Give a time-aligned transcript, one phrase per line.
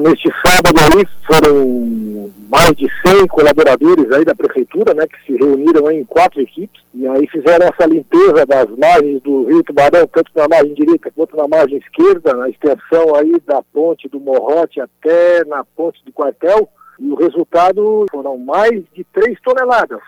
[0.00, 5.90] neste sábado aí foram mais de 100 colaboradores aí da prefeitura, né, que se reuniram
[5.90, 10.48] em quatro equipes e aí fizeram essa limpeza das margens do Rio Tubarão, tanto na
[10.48, 15.64] margem direita quanto na margem esquerda, na extensão aí da ponte do Morrote até na
[15.64, 16.68] ponte do quartel.
[16.98, 20.00] E o resultado foram mais de 3 toneladas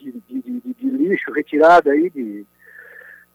[0.00, 2.44] de, de, de, de lixo retirado aí de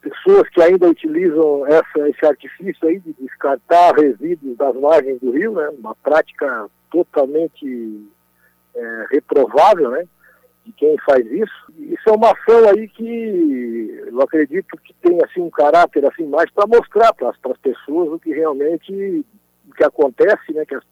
[0.07, 5.53] pessoas que ainda utilizam essa, esse artifício aí de descartar resíduos das margens do rio,
[5.53, 5.69] né?
[5.77, 8.07] Uma prática totalmente
[8.75, 10.05] é, reprovável, né?
[10.65, 11.73] De quem faz isso.
[11.77, 16.49] Isso é uma ação aí que eu acredito que tem assim um caráter assim mais
[16.51, 19.25] para mostrar para as pessoas o que realmente
[19.67, 20.65] o que acontece, né?
[20.65, 20.83] Que as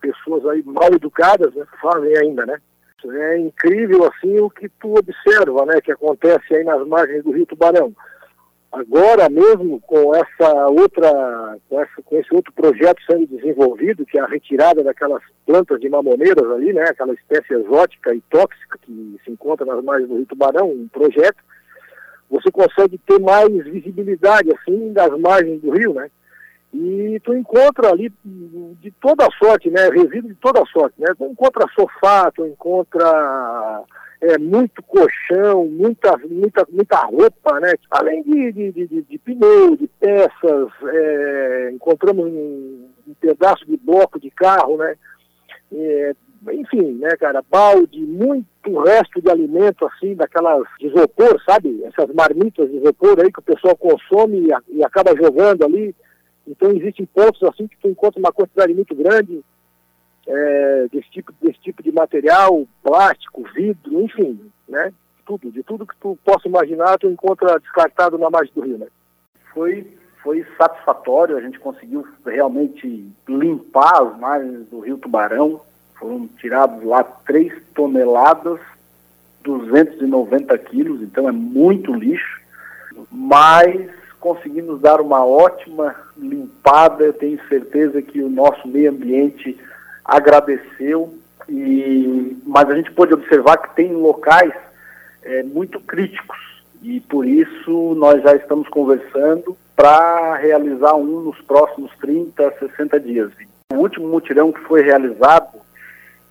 [0.00, 2.58] pessoas aí mal educadas né, fazem ainda, né?
[3.02, 5.80] É incrível assim o que tu observa, né?
[5.80, 7.94] Que acontece aí nas margens do Rio Tubarão
[8.72, 14.22] agora mesmo com essa outra, com, essa, com esse outro projeto sendo desenvolvido, que é
[14.22, 19.30] a retirada daquelas plantas de mamoneiras ali, né, aquela espécie exótica e tóxica que se
[19.30, 21.42] encontra nas margens do Rio Tubarão, um projeto,
[22.30, 26.08] você consegue ter mais visibilidade assim das margens do rio, né?
[26.72, 29.88] E tu encontra ali de toda sorte, né?
[29.88, 31.08] Resíduo de toda sorte, né?
[31.18, 33.82] Tu encontra sofá, tu encontra
[34.20, 37.72] é, muito colchão, muita, muita, muita roupa, né?
[37.90, 44.20] Além de, de, de, de pneu, de peças, é, encontramos um, um, pedaço de bloco
[44.20, 44.94] de carro, né?
[45.72, 46.14] É,
[46.52, 51.82] enfim, né, cara, balde, muito resto de alimento, assim, daquelas de isopor, sabe?
[51.84, 55.94] Essas marmitas de isopor aí que o pessoal consome e, e acaba jogando ali.
[56.46, 59.42] Então existem pontos assim que tu encontra uma quantidade muito grande
[60.30, 64.92] é, desse, tipo, desse tipo de material, plástico, vidro, enfim, né?
[65.26, 68.86] Tudo, de tudo que tu possa imaginar, tu encontra descartado na margem do rio, né?
[69.52, 69.86] Foi,
[70.22, 75.60] foi satisfatório, a gente conseguiu realmente limpar as margens do rio Tubarão,
[75.98, 78.60] foram tirados lá 3 toneladas,
[79.42, 82.40] 290 quilos, então é muito lixo,
[83.10, 83.90] mas
[84.20, 89.58] conseguimos dar uma ótima limpada, eu tenho certeza que o nosso meio ambiente
[90.10, 91.14] agradeceu,
[91.48, 94.52] e, mas a gente pôde observar que tem locais
[95.22, 96.36] é, muito críticos
[96.82, 103.30] e por isso nós já estamos conversando para realizar um nos próximos 30, 60 dias.
[103.72, 105.60] O último mutirão que foi realizado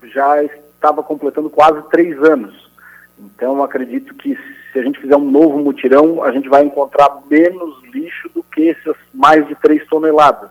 [0.04, 2.70] já estava completando quase três anos.
[3.18, 4.38] Então acredito que
[4.74, 8.70] se a gente fizer um novo mutirão, a gente vai encontrar menos lixo do que
[8.70, 10.50] essas mais de três toneladas.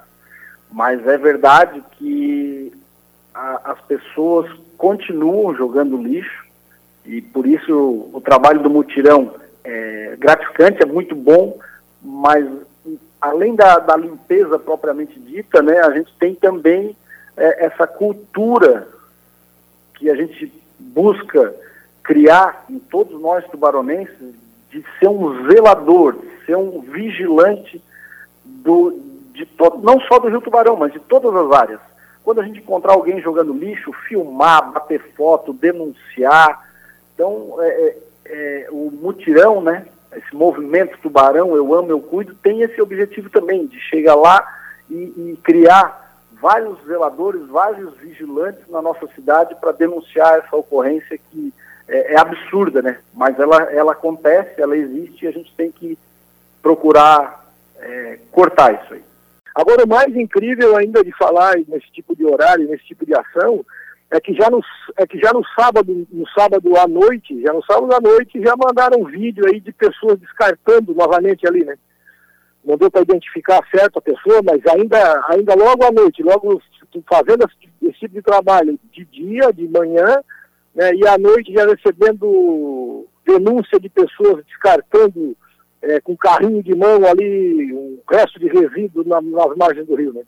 [0.73, 2.73] Mas é verdade que
[3.69, 6.47] as pessoas continuam jogando lixo
[7.05, 11.59] e por isso o trabalho do mutirão é gratificante, é muito bom,
[12.03, 12.47] mas
[13.21, 16.97] além da, da limpeza propriamente dita, né, a gente tem também
[17.37, 18.89] é, essa cultura
[19.95, 21.55] que a gente busca
[22.03, 24.35] criar em todos nós tubaronenses
[24.71, 27.83] de ser um zelador, de ser um vigilante
[28.45, 28.99] do,
[29.35, 29.47] de
[29.83, 31.81] não só do Rio Tubarão, mas de todas as áreas.
[32.29, 36.63] Quando a gente encontrar alguém jogando lixo, filmar, bater foto, denunciar.
[37.15, 37.97] Então, é, é,
[38.27, 39.87] é, o mutirão, né?
[40.15, 44.47] Esse movimento tubarão, eu amo, eu cuido, tem esse objetivo também, de chegar lá
[44.91, 51.51] e, e criar vários zeladores, vários vigilantes na nossa cidade para denunciar essa ocorrência que
[51.89, 52.99] é, é, absurda, né?
[53.15, 55.99] Mas ela, ela acontece, ela existe e a gente tem que
[56.61, 57.47] procurar
[57.81, 59.08] é, cortar isso aí.
[59.59, 63.67] Agora, o mais incrível ainda de falar nesse tipo de horário, nesse tipo de ação,
[64.09, 64.63] é que já no,
[64.97, 68.55] é que já no sábado, no sábado à noite, já no sábado à noite, já
[68.57, 71.75] mandaram um vídeo aí de pessoas descartando novamente ali, né?
[72.65, 76.63] Não deu para identificar certo a pessoa, mas ainda, ainda logo à noite, logo
[77.13, 77.45] fazendo
[77.83, 80.23] esse tipo de trabalho de dia, de manhã,
[80.73, 85.37] né, e à noite já recebendo denúncia de pessoas descartando
[85.83, 90.13] é, com carrinho de mão ali, um resto de resíduo na, nas margens do rio,
[90.13, 90.23] né?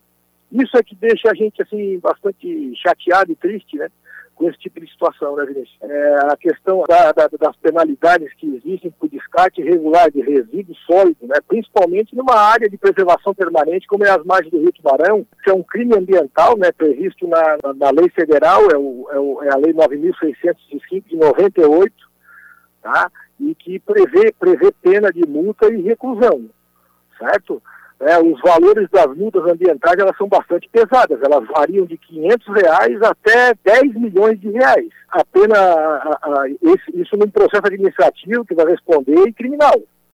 [0.52, 3.88] Isso é que deixa a gente, assim, bastante chateado e triste, né?
[4.34, 5.76] Com esse tipo de situação, né, Vinícius?
[5.82, 11.28] É, a questão da, da, das penalidades que existem por descarte irregular de resíduos sólidos,
[11.28, 11.36] né?
[11.46, 15.54] Principalmente numa área de preservação permanente, como é as margens do Rio Tubarão, que é
[15.54, 16.72] um crime ambiental, né?
[16.72, 21.16] Previsto na, na, na lei federal, é, o, é, o, é a lei 9.605 de
[21.16, 22.09] 98,
[22.82, 23.10] tá?
[23.40, 26.44] e que prevê, prevê pena de multa e reclusão,
[27.18, 27.62] certo?
[28.00, 33.02] É, os valores das multas ambientais elas são bastante pesadas, elas variam de 500 reais
[33.02, 34.88] até 10 milhões de reais.
[35.10, 39.74] A pena, a, a, esse, isso num processo administrativo que vai responder e criminal.